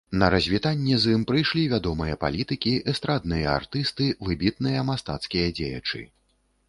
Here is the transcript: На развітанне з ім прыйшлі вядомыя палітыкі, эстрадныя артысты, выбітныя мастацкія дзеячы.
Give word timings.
На 0.21 0.27
развітанне 0.33 0.95
з 1.01 1.11
ім 1.17 1.25
прыйшлі 1.31 1.65
вядомыя 1.73 2.15
палітыкі, 2.25 2.73
эстрадныя 2.93 3.51
артысты, 3.59 4.09
выбітныя 4.31 4.79
мастацкія 4.89 5.53
дзеячы. 5.61 6.07